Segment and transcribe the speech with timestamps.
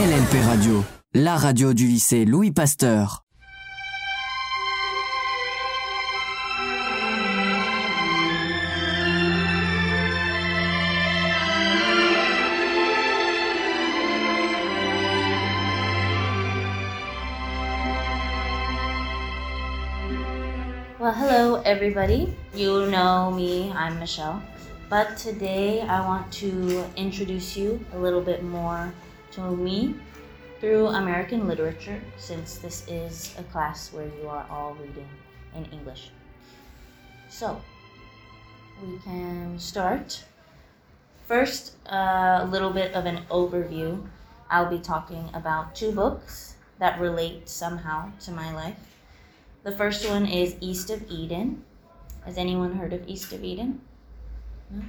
[0.00, 3.22] LNP Radio, la radio du lycée Louis Pasteur.
[20.98, 22.32] Well, hello everybody.
[22.54, 24.40] You know me, I'm Michelle.
[24.88, 28.90] But today I want to introduce you a little bit more
[29.32, 29.94] to me
[30.60, 35.08] through American literature, since this is a class where you are all reading
[35.54, 36.10] in English.
[37.28, 37.60] So,
[38.84, 40.24] we can start.
[41.26, 44.06] First, a little bit of an overview.
[44.50, 48.76] I'll be talking about two books that relate somehow to my life.
[49.62, 51.64] The first one is East of Eden.
[52.24, 53.80] Has anyone heard of East of Eden?
[54.70, 54.82] No?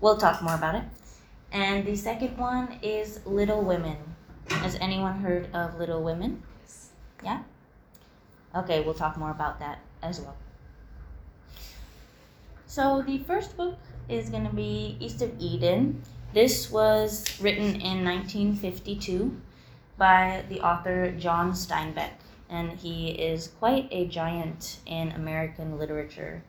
[0.00, 0.84] We'll talk more about it.
[1.52, 3.96] And the second one is Little Women.
[4.50, 6.42] Has anyone heard of Little Women?
[7.24, 7.42] Yeah?
[8.54, 10.36] Okay, we'll talk more about that as well.
[12.66, 16.02] So, the first book is going to be East of Eden.
[16.34, 19.40] This was written in 1952
[19.96, 22.12] by the author John Steinbeck,
[22.50, 26.42] and he is quite a giant in American literature.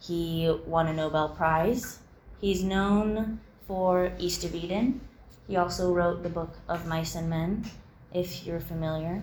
[0.00, 2.00] He won a Nobel Prize.
[2.40, 5.00] He's known for East of Eden.
[5.48, 7.64] He also wrote the book of Mice and Men,
[8.12, 9.22] if you're familiar.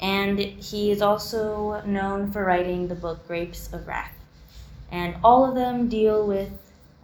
[0.00, 4.14] And he is also known for writing the book Grapes of Wrath.
[4.90, 6.50] And all of them deal with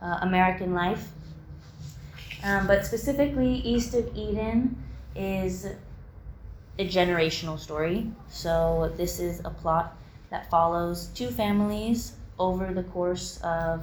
[0.01, 1.09] uh, American life.
[2.43, 4.77] Um, but specifically, East of Eden
[5.15, 5.67] is
[6.79, 8.11] a generational story.
[8.29, 9.97] So, this is a plot
[10.31, 13.83] that follows two families over the course of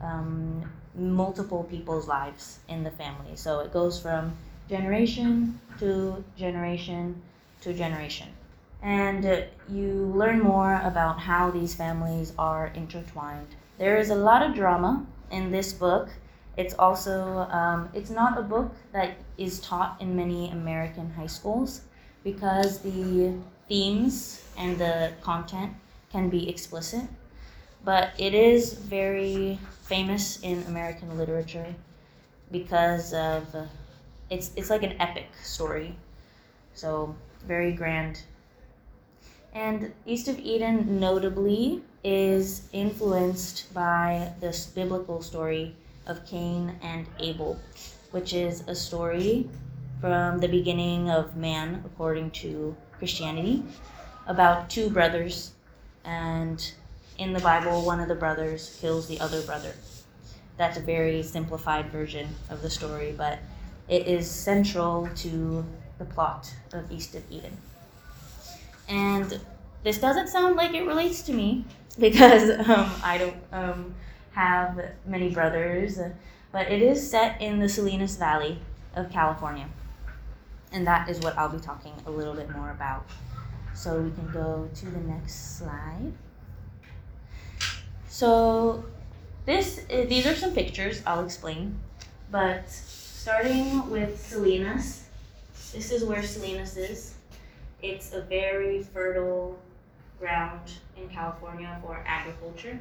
[0.00, 3.36] um, multiple people's lives in the family.
[3.36, 4.36] So it goes from
[4.68, 7.20] generation to generation
[7.62, 8.28] to generation.
[8.82, 13.48] And uh, you learn more about how these families are intertwined.
[13.78, 16.08] There is a lot of drama in this book.
[16.56, 21.82] It's also um, it's not a book that is taught in many American high schools
[22.24, 23.34] because the
[23.68, 25.72] themes and the content
[26.10, 27.02] can be explicit
[27.84, 31.74] but it is very famous in American literature
[32.50, 33.64] because of uh,
[34.28, 35.96] it's it's like an epic story,
[36.74, 37.14] so
[37.46, 38.22] very grand.
[39.52, 45.74] And East of Eden notably is influenced by this biblical story
[46.06, 47.58] of Cain and Abel,
[48.12, 49.48] which is a story
[50.00, 53.62] from the beginning of man according to Christianity
[54.26, 55.52] about two brothers
[56.04, 56.72] and
[57.20, 59.74] in the Bible, one of the brothers kills the other brother.
[60.56, 63.38] That's a very simplified version of the story, but
[63.88, 65.64] it is central to
[65.98, 67.54] the plot of East of Eden.
[68.88, 69.38] And
[69.84, 71.66] this doesn't sound like it relates to me
[71.98, 73.94] because um, I don't um,
[74.32, 75.98] have many brothers,
[76.52, 78.58] but it is set in the Salinas Valley
[78.96, 79.68] of California.
[80.72, 83.04] And that is what I'll be talking a little bit more about.
[83.74, 86.12] So we can go to the next slide.
[88.20, 88.84] So
[89.46, 91.00] this uh, these are some pictures.
[91.06, 91.80] I'll explain.
[92.30, 95.04] But starting with Salinas,
[95.72, 97.14] this is where Salinas is.
[97.80, 99.58] It's a very fertile
[100.18, 100.60] ground
[100.98, 102.78] in California for agriculture.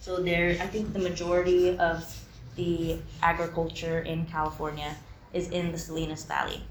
[0.00, 2.02] So there, I think the majority of
[2.56, 4.96] the agriculture in California
[5.32, 6.64] is in the Salinas Valley.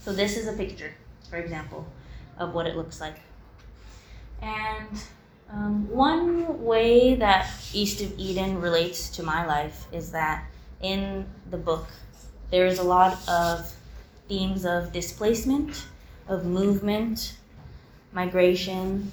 [0.00, 0.92] So this is a picture,
[1.30, 1.86] for example,
[2.38, 3.20] of what it looks like.
[4.42, 4.98] And
[5.54, 10.44] um, one way that East of Eden relates to my life is that
[10.82, 11.86] in the book,
[12.50, 13.72] there is a lot of
[14.28, 15.86] themes of displacement,
[16.28, 17.36] of movement,
[18.12, 19.12] migration,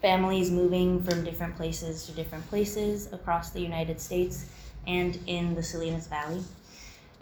[0.00, 4.46] families moving from different places to different places across the United States
[4.86, 6.42] and in the Salinas Valley.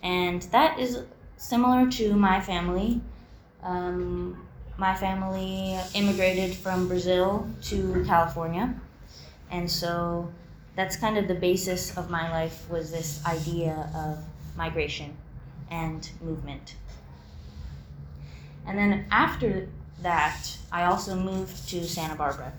[0.02, 1.02] And that is
[1.36, 3.00] similar to my family.
[3.62, 4.46] Um,
[4.80, 8.74] my family immigrated from Brazil to California.
[9.50, 10.32] And so
[10.74, 14.24] that's kind of the basis of my life was this idea of
[14.56, 15.14] migration
[15.70, 16.76] and movement.
[18.66, 19.68] And then after
[20.00, 22.50] that, I also moved to Santa Barbara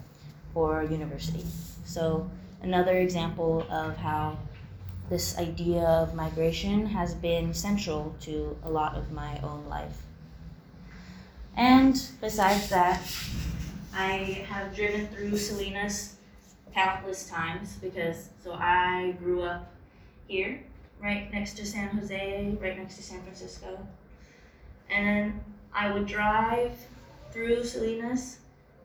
[0.53, 1.43] for university.
[1.85, 2.29] So
[2.61, 4.37] another example of how
[5.09, 9.97] this idea of migration has been central to a lot of my own life.
[11.55, 13.01] And besides that,
[13.93, 16.15] I have driven through Salinas
[16.73, 19.71] countless times because so I grew up
[20.27, 20.63] here,
[21.01, 23.77] right next to San Jose, right next to San Francisco.
[24.89, 25.43] And then
[25.73, 26.71] I would drive
[27.31, 28.39] through Salinas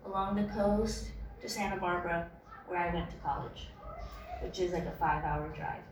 [0.05, 1.09] along the coast
[1.43, 2.29] to Santa Barbara,
[2.67, 3.69] where I went to college,
[4.43, 5.83] which is like a five hour drive.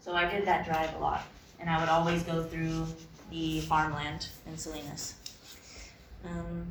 [0.00, 1.22] So I did that drive a lot,
[1.58, 2.86] and I would always go through
[3.30, 5.14] the farmland in Salinas.
[6.26, 6.66] Um,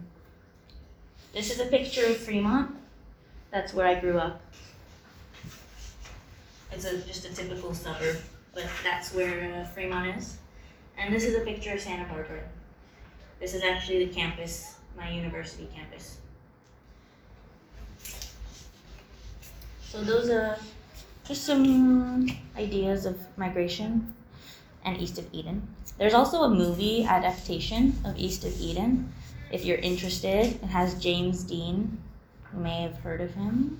[1.34, 2.76] this is a picture of Fremont.
[3.52, 4.42] That's where I grew up.
[6.72, 8.18] It's a, just a typical suburb,
[8.54, 10.38] but that's where uh, Fremont is.
[10.98, 12.42] And this is a picture of Santa Barbara.
[13.40, 16.18] This is actually the campus, my university campus.
[19.82, 20.58] So those are
[21.26, 24.14] just some ideas of migration
[24.84, 25.68] and East of Eden.
[25.98, 29.14] There's also a movie adaptation of East of Eden.
[29.52, 31.98] If you're interested, it has James Dean.
[32.54, 33.80] You may have heard of him.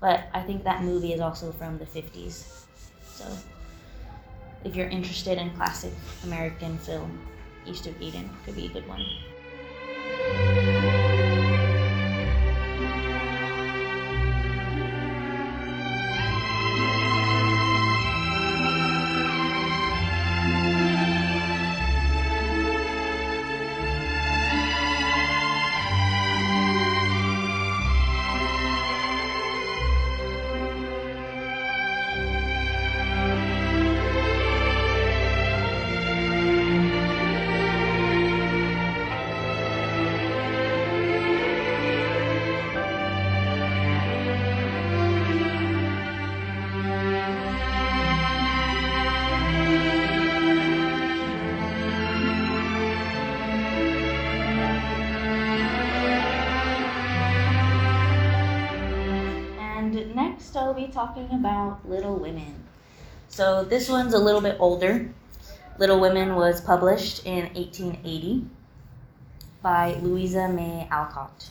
[0.00, 2.64] But I think that movie is also from the 50s.
[3.04, 3.24] So
[4.64, 5.92] if you're interested in classic
[6.24, 7.18] American film,
[7.66, 9.04] East of Eden could be a good one.
[60.78, 62.54] Be talking about Little Women.
[63.28, 65.10] So this one's a little bit older.
[65.76, 68.46] Little Women was published in 1880
[69.60, 71.50] by Louisa May Alcott.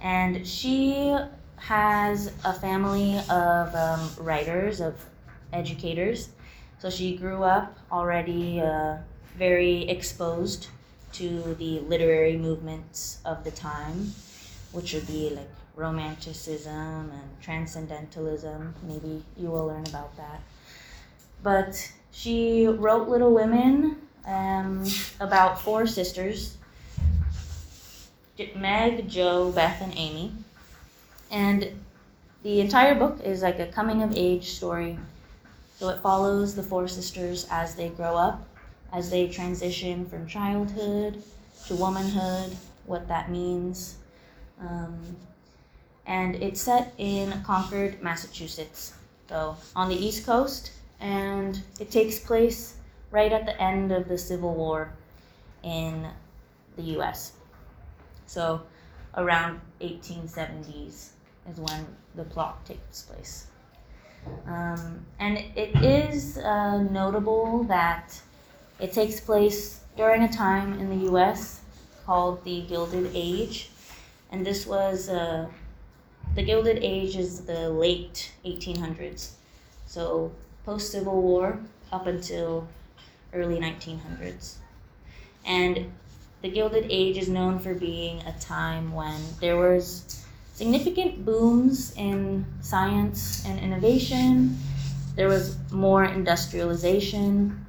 [0.00, 1.16] And she
[1.56, 4.94] has a family of um, writers, of
[5.52, 6.28] educators.
[6.78, 8.98] So she grew up already uh,
[9.36, 10.68] very exposed
[11.14, 14.12] to the literary movements of the time,
[14.70, 18.74] which would be like romanticism and transcendentalism.
[18.82, 20.40] Maybe you will learn about that.
[21.42, 23.96] But she wrote Little Women
[24.26, 24.84] um,
[25.20, 26.56] about four sisters
[28.54, 30.32] Meg, Jo, Beth, and Amy.
[31.30, 31.70] And
[32.42, 34.98] the entire book is like a coming of age story.
[35.78, 38.46] So it follows the four sisters as they grow up,
[38.92, 41.22] as they transition from childhood
[41.66, 43.96] to womanhood, what that means.
[44.60, 44.98] Um,
[46.06, 48.94] and it's set in Concord, Massachusetts,
[49.28, 52.76] so on the East Coast, and it takes place
[53.10, 54.92] right at the end of the Civil War
[55.62, 56.06] in
[56.76, 57.32] the US.
[58.26, 58.62] So
[59.16, 61.10] around 1870s
[61.50, 63.46] is when the plot takes place.
[64.46, 68.20] Um, and it is uh, notable that
[68.80, 71.60] it takes place during a time in the US
[72.04, 73.70] called the Gilded Age.
[74.30, 75.46] And this was, uh,
[76.36, 79.30] the Gilded Age is the late 1800s.
[79.86, 80.30] So
[80.66, 81.58] post Civil War
[81.90, 82.68] up until
[83.32, 84.56] early 1900s.
[85.46, 85.90] And
[86.42, 92.44] the Gilded Age is known for being a time when there was significant booms in
[92.60, 94.58] science and innovation.
[95.14, 97.64] There was more industrialization.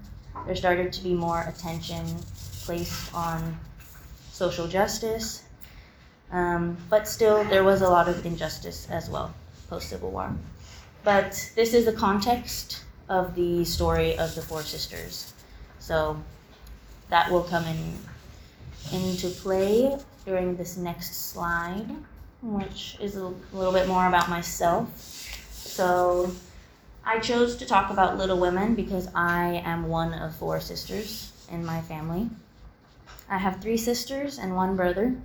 [0.46, 2.06] There started to be more attention
[2.65, 3.58] placed on
[4.34, 5.44] social justice.
[6.31, 9.34] Um, but still, there was a lot of injustice as well
[9.69, 10.34] post Civil War.
[11.03, 15.34] But this is the context of the story of the four sisters.
[15.79, 16.22] So
[17.10, 17.98] that will come in
[18.91, 21.88] into play during this next slide,
[22.41, 24.89] which is a little bit more about myself.
[25.51, 26.31] So
[27.05, 31.65] I chose to talk about Little Women because I am one of four sisters in
[31.65, 32.29] my family.
[33.29, 35.15] I have three sisters and one brother.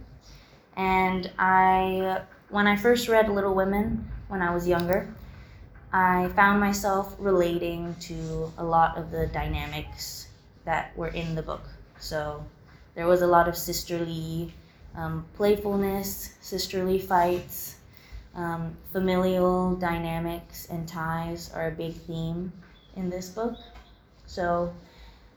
[0.77, 5.15] And I, when I first read Little Women when I was younger,
[5.93, 10.29] I found myself relating to a lot of the dynamics
[10.65, 11.69] that were in the book.
[11.99, 12.45] So
[12.95, 14.55] there was a lot of sisterly
[14.95, 17.77] um, playfulness, sisterly fights,
[18.35, 22.53] um, familial dynamics and ties are a big theme
[22.97, 23.57] in this book.
[24.27, 24.73] So,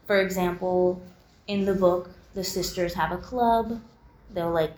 [0.08, 1.02] for example,
[1.48, 3.82] in the book, the sisters have a club.
[4.34, 4.78] They'll like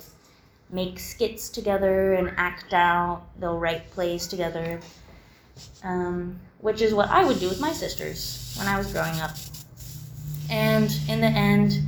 [0.69, 3.23] make skits together and act out.
[3.39, 4.79] They'll write plays together,
[5.83, 9.31] um, which is what I would do with my sisters when I was growing up.
[10.49, 11.81] And in the end,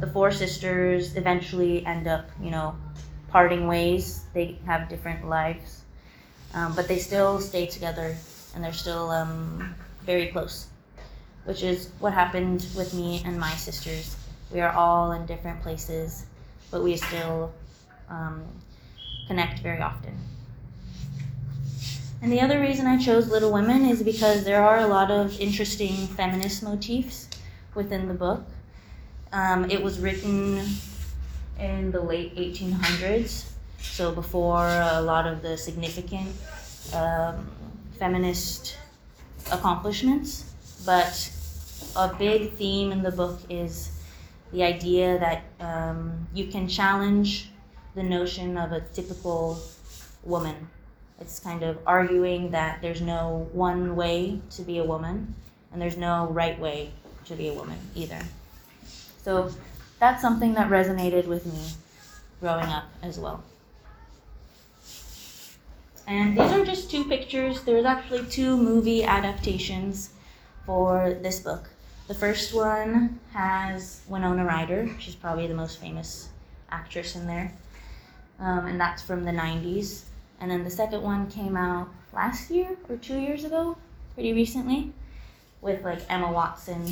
[0.00, 2.76] the four sisters eventually end up, you know,
[3.28, 4.24] parting ways.
[4.34, 5.82] They have different lives,
[6.54, 8.16] um, but they still stay together
[8.54, 9.74] and they're still um,
[10.04, 10.68] very close,
[11.44, 14.16] which is what happened with me and my sisters.
[14.52, 16.26] We are all in different places,
[16.70, 17.52] but we still
[18.10, 18.44] um,
[19.26, 20.16] connect very often.
[22.20, 25.38] And the other reason I chose Little Women is because there are a lot of
[25.40, 27.28] interesting feminist motifs
[27.74, 28.44] within the book.
[29.32, 30.60] Um, it was written
[31.60, 36.28] in the late 1800s, so before a lot of the significant
[36.92, 37.48] um,
[37.98, 38.78] feminist
[39.52, 40.54] accomplishments.
[40.84, 41.30] But
[41.94, 43.92] a big theme in the book is
[44.52, 47.50] the idea that um, you can challenge
[47.98, 49.60] the notion of a typical
[50.22, 50.68] woman.
[51.20, 55.34] It's kind of arguing that there's no one way to be a woman,
[55.72, 56.92] and there's no right way
[57.24, 58.22] to be a woman either.
[59.22, 59.50] So
[59.98, 61.60] that's something that resonated with me
[62.40, 63.42] growing up as well.
[66.06, 67.62] And these are just two pictures.
[67.62, 70.10] There's actually two movie adaptations
[70.64, 71.68] for this book.
[72.06, 74.88] The first one has Winona Ryder.
[75.00, 76.28] She's probably the most famous
[76.70, 77.52] actress in there.
[78.40, 80.02] Um, and that's from the 90s.
[80.40, 83.76] And then the second one came out last year or two years ago,
[84.14, 84.92] pretty recently,
[85.60, 86.86] with like Emma Watson.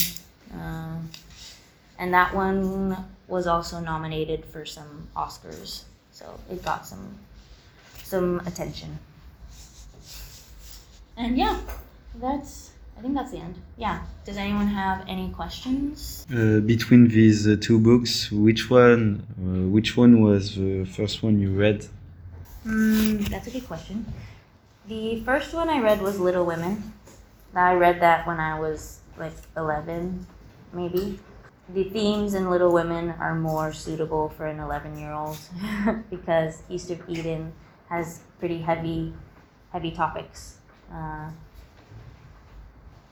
[0.53, 0.97] Uh,
[1.99, 2.97] and that one
[3.29, 7.17] was also nominated for some Oscars, so it got some
[8.03, 8.99] some attention.
[11.17, 11.59] And yeah,
[12.21, 13.57] that's I think that's the end.
[13.77, 14.01] Yeah.
[14.25, 16.27] Does anyone have any questions?
[16.33, 21.39] Uh, between these uh, two books, which one, uh, which one was the first one
[21.39, 21.87] you read?
[22.67, 24.07] Mm, that's a good question.
[24.89, 26.95] The first one I read was Little Women.
[27.55, 30.27] I read that when I was like 11,
[30.73, 31.19] maybe.
[31.69, 35.39] The themes in Little Women are more suitable for an 11 year old
[36.11, 37.53] because East of Eden
[37.89, 39.13] has pretty heavy,
[39.73, 40.59] heavy topics.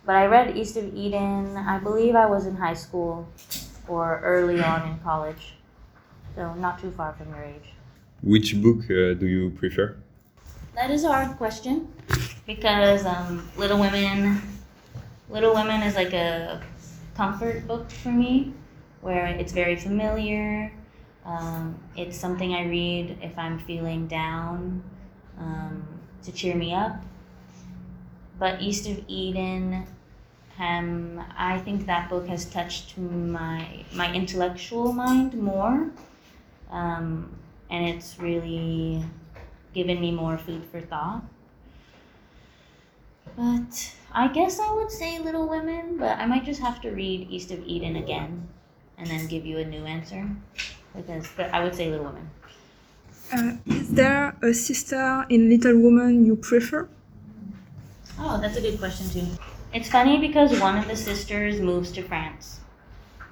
[0.06, 3.26] But I read East of Eden, I believe I was in high school
[3.88, 5.54] or early on in college.
[6.36, 7.70] So not too far from your age.
[8.22, 9.96] Which book uh, do you prefer?
[10.74, 11.88] That is a hard question
[12.46, 14.42] because um, Little Women,
[15.30, 16.60] Little Women is like a
[17.14, 18.52] comfort book for me,
[19.00, 20.72] where it's very familiar.
[21.24, 24.82] Um, it's something I read if I'm feeling down
[25.38, 25.86] um,
[26.24, 27.02] to cheer me up.
[28.38, 29.86] But East of Eden,
[30.58, 35.90] um, I think that book has touched my my intellectual mind more,
[36.70, 37.38] um,
[37.70, 39.04] and it's really
[39.74, 41.24] given me more food for thought.
[43.36, 47.30] But I guess I would say Little Women, but I might just have to read
[47.30, 48.48] East of Eden again
[48.96, 50.36] and then give you a new answer
[50.94, 52.30] because but I would say Little Women.
[53.30, 56.88] Uh, is there a sister in Little Woman you prefer?
[58.18, 59.26] Oh, that's a good question too.
[59.74, 62.60] It's funny because one of the sisters moves to France.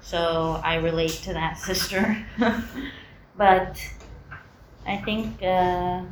[0.00, 2.26] So I relate to that sister.
[3.36, 3.78] but
[4.84, 6.02] I think uh,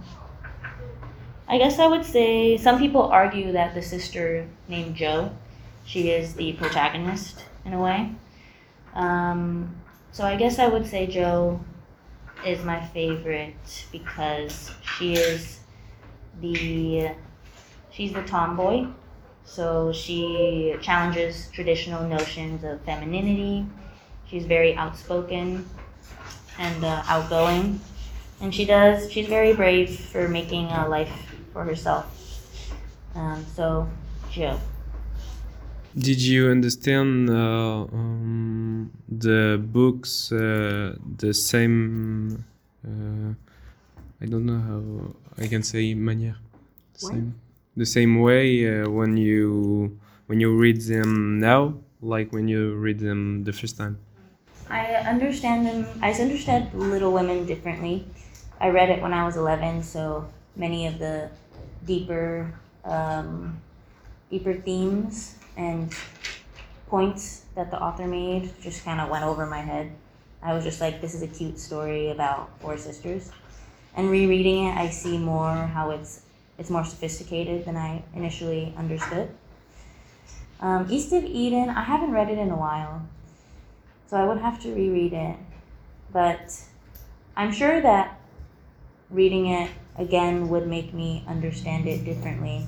[1.49, 5.33] I guess I would say some people argue that the sister named Jo,
[5.85, 8.13] she is the protagonist in a way.
[8.95, 9.75] Um,
[10.13, 11.59] so I guess I would say Jo
[12.47, 15.59] is my favorite because she is
[16.41, 17.11] the
[17.91, 18.87] she's the tomboy.
[19.51, 23.67] So she challenges traditional notions of femininity.
[24.29, 25.69] She's very outspoken
[26.57, 27.81] and uh, outgoing,
[28.41, 29.11] and she does.
[29.11, 31.11] She's very brave for making a life
[31.53, 32.07] for herself.
[33.17, 33.89] Um, so,
[34.31, 34.57] Jo.
[35.99, 42.45] Did you understand uh, um, the books uh, the same?
[42.87, 43.35] Uh,
[44.23, 46.37] I don't know how I can say manière.
[46.95, 47.35] Same,
[47.81, 53.01] the same way uh, when you when you read them now, like when you read
[53.01, 53.97] them the first time.
[54.69, 55.89] I understand them.
[56.03, 58.05] I understand Little Women differently.
[58.61, 61.31] I read it when I was 11, so many of the
[61.87, 62.53] deeper,
[62.85, 63.59] um,
[64.31, 65.91] deeper themes and
[66.87, 69.91] points that the author made just kind of went over my head.
[70.43, 73.33] I was just like, this is a cute story about four sisters.
[73.97, 76.23] And rereading it, I see more how it's
[76.61, 79.31] it's more sophisticated than I initially understood.
[80.61, 83.01] Um, East of Eden, I haven't read it in a while,
[84.07, 85.37] so I would have to reread it.
[86.13, 86.61] But
[87.35, 88.21] I'm sure that
[89.09, 92.67] reading it again would make me understand it differently,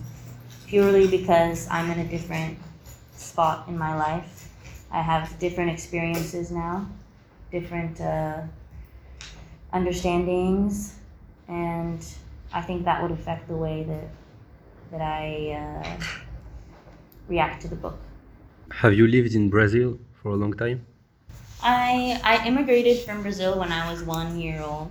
[0.67, 2.57] purely because I'm in a different
[3.15, 4.49] spot in my life.
[4.91, 6.89] I have different experiences now,
[7.51, 8.41] different uh,
[9.71, 10.95] understandings,
[11.47, 12.03] and
[12.53, 14.09] I think that would affect the way that
[14.91, 16.01] that I uh,
[17.29, 17.99] react to the book.
[18.73, 20.87] Have you lived in Brazil for a long time?
[21.63, 24.91] I I immigrated from Brazil when I was one year old,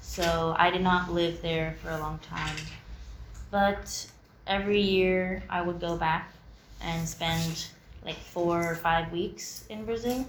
[0.00, 2.56] so I did not live there for a long time.
[3.50, 4.06] But
[4.46, 6.32] every year I would go back
[6.80, 7.66] and spend
[8.04, 10.28] like four or five weeks in Brazil,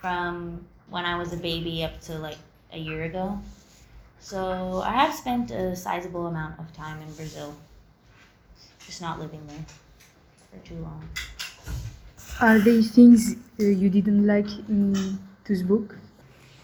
[0.00, 2.38] from when I was a baby up to like
[2.72, 3.40] a year ago.
[4.20, 7.56] So I have spent a sizable amount of time in Brazil,
[8.86, 9.64] just not living there
[10.50, 11.08] for too long.
[12.40, 15.96] Are there things uh, you didn't like in this book?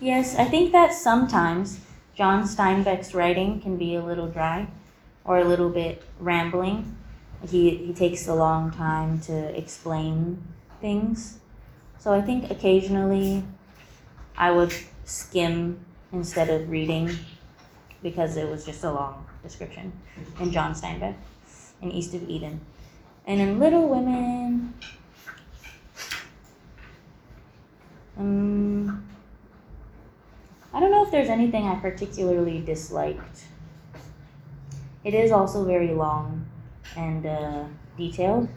[0.01, 1.81] Yes, I think that sometimes
[2.15, 4.69] John Steinbeck's writing can be a little dry
[5.25, 6.97] or a little bit rambling.
[7.49, 10.43] He, he takes a long time to explain
[10.81, 11.39] things.
[11.99, 13.45] So I think occasionally
[14.37, 17.11] I would skim instead of reading
[18.07, 19.93] because it was just a long description
[20.39, 21.17] in John Steinbeck
[21.83, 22.61] in East of Eden.
[23.27, 24.73] And in Little Women,
[28.17, 29.03] um,
[30.73, 33.47] I don't know if there's anything I particularly disliked.
[35.03, 36.47] It is also very long
[36.97, 37.65] and uh,
[37.97, 38.49] detailed.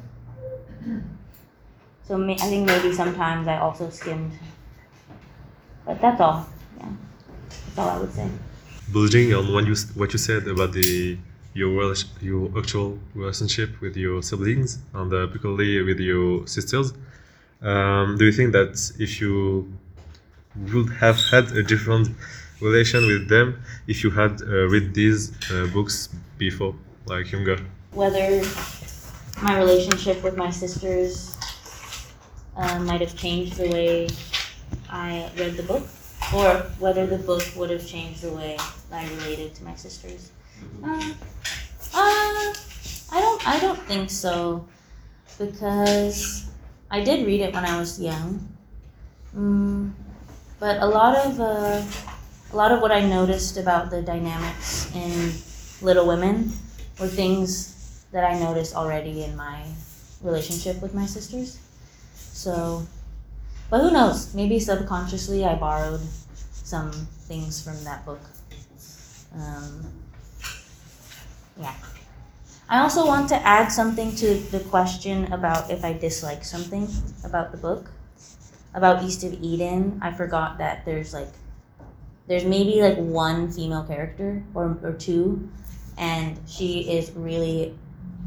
[2.03, 4.33] So may- I think maybe sometimes I also skimmed.
[5.87, 6.45] But that's all.
[6.77, 6.89] Yeah.
[7.49, 8.29] That's all I would say.
[8.91, 11.17] Building on what you what you said about the
[11.53, 16.93] your your actual relationship with your siblings and uh, particularly with your sisters.
[17.61, 19.71] Um, do you think that if you
[20.71, 22.09] would have had a different
[22.61, 27.59] relation with them if you had uh, read these uh, books before, like younger?
[27.91, 28.43] Whether
[29.41, 31.37] my relationship with my sisters
[32.55, 34.07] uh, might have changed the way
[34.89, 35.83] I read the book,
[36.35, 38.57] or whether the book would have changed the way
[38.91, 40.31] I related to my sisters.
[40.83, 41.13] Uh,
[41.93, 42.53] uh,
[43.11, 43.47] I don't.
[43.47, 44.65] I don't think so,
[45.37, 46.49] because
[46.91, 48.47] I did read it when I was young.
[49.35, 49.91] Mm,
[50.59, 51.81] but a lot of uh,
[52.51, 55.33] a lot of what I noticed about the dynamics in
[55.85, 56.51] Little Women
[56.99, 59.63] were things that I noticed already in my
[60.21, 61.59] relationship with my sisters.
[62.15, 62.85] So,
[63.69, 64.33] but who knows?
[64.33, 66.01] Maybe subconsciously I borrowed
[66.51, 66.91] some
[67.27, 68.21] things from that book.
[69.35, 69.85] Um,
[71.59, 71.73] yeah.
[72.69, 76.87] I also want to add something to the question about if I dislike something
[77.23, 77.89] about the book.
[78.75, 81.33] About East of Eden, I forgot that there's like,
[82.27, 85.49] there's maybe like one female character or, or two,
[85.97, 87.75] and she is really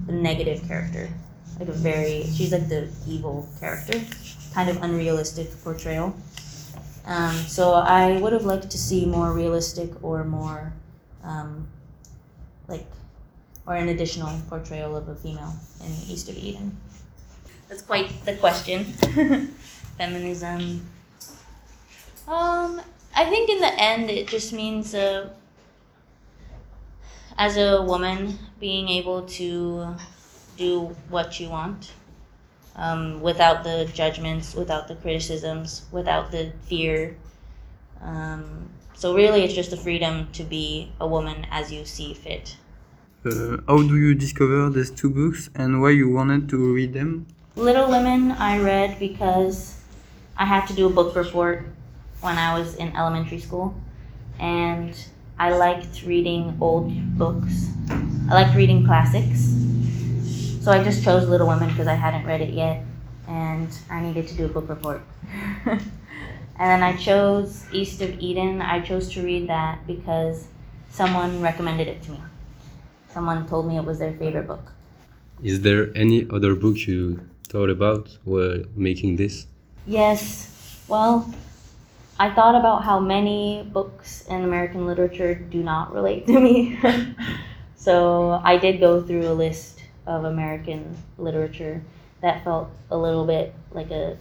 [0.08, 1.08] a negative character.
[1.60, 4.00] Like a very, she's like the evil character,
[4.52, 6.14] kind of unrealistic portrayal.
[7.04, 10.72] Um, so I would have liked to see more realistic or more,
[11.24, 11.66] um,
[12.68, 12.86] like,
[13.66, 16.76] or an additional portrayal of a female in East of Eden.
[17.68, 18.84] That's quite the question.
[19.98, 20.86] Feminism.
[22.28, 22.80] Um,
[23.14, 25.28] I think in the end it just means uh,
[27.36, 29.94] as a woman being able to
[30.56, 31.92] do what you want
[32.76, 37.16] um, without the judgments, without the criticisms, without the fear.
[38.00, 42.56] Um, so really, it's just the freedom to be a woman as you see fit.
[43.24, 47.26] Uh, how do you discover these two books and why you wanted to read them?
[47.54, 49.78] Little Women I read because
[50.36, 51.66] I had to do a book report
[52.20, 53.74] when I was in elementary school,
[54.40, 54.96] and
[55.38, 57.68] I liked reading old books.
[58.30, 59.54] I liked reading classics.
[60.62, 62.84] So I just chose Little Women because I hadn't read it yet,
[63.26, 65.02] and I needed to do a book report.
[65.66, 65.80] and
[66.56, 68.62] then I chose East of Eden.
[68.62, 70.46] I chose to read that because
[70.88, 72.20] someone recommended it to me.
[73.08, 74.70] Someone told me it was their favorite book.
[75.42, 79.48] Is there any other book you thought about while making this?
[79.84, 80.78] Yes.
[80.86, 81.28] Well,
[82.20, 86.78] I thought about how many books in American literature do not relate to me.
[87.74, 91.82] so I did go through a list of American literature
[92.20, 94.16] that felt a little bit like a,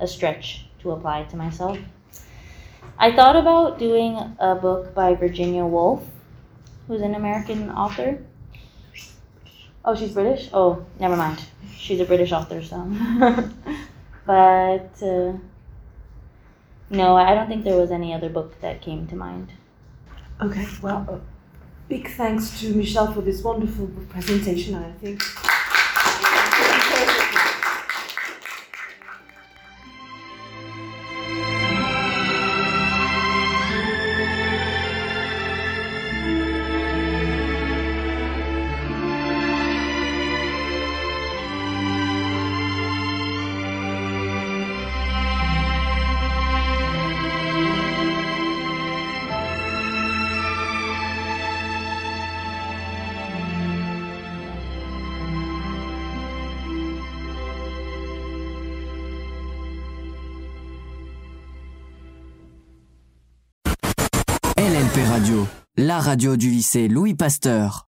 [0.00, 1.78] a stretch to apply to myself.
[2.98, 6.04] I thought about doing a book by Virginia Woolf,
[6.86, 8.22] who's an American author.
[9.84, 10.48] Oh, she's British?
[10.52, 11.44] Oh, never mind.
[11.76, 12.76] She's a British author, so.
[14.26, 15.32] but uh,
[16.90, 19.52] no, I don't think there was any other book that came to mind.
[20.40, 21.20] Okay, well,
[21.88, 24.74] big thanks to Michele for this wonderful presentation.
[24.74, 25.22] I think.
[66.00, 67.86] Radio du lycée Louis Pasteur.